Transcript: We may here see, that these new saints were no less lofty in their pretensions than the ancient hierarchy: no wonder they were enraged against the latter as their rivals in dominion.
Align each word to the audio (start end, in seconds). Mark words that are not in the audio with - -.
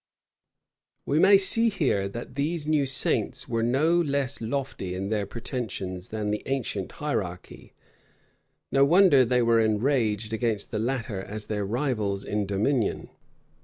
We 1.05 1.19
may 1.19 1.37
here 1.37 1.37
see, 2.01 2.07
that 2.07 2.33
these 2.33 2.65
new 2.65 2.87
saints 2.87 3.47
were 3.47 3.61
no 3.61 3.99
less 4.01 4.41
lofty 4.41 4.95
in 4.95 5.09
their 5.09 5.27
pretensions 5.27 6.07
than 6.07 6.31
the 6.31 6.41
ancient 6.47 6.93
hierarchy: 6.93 7.73
no 8.71 8.83
wonder 8.83 9.23
they 9.23 9.43
were 9.43 9.59
enraged 9.59 10.33
against 10.33 10.71
the 10.71 10.79
latter 10.79 11.21
as 11.21 11.45
their 11.45 11.65
rivals 11.67 12.25
in 12.25 12.47
dominion. 12.47 13.11